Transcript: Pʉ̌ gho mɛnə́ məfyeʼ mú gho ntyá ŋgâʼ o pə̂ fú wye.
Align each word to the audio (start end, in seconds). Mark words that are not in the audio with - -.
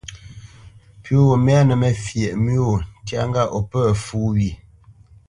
Pʉ̌ 1.03 1.17
gho 1.25 1.35
mɛnə́ 1.45 1.75
məfyeʼ 1.81 2.35
mú 2.43 2.53
gho 2.65 2.75
ntyá 3.01 3.19
ŋgâʼ 3.29 3.49
o 3.57 3.59
pə̂ 3.71 3.81
fú 4.03 4.17
wye. 4.35 4.51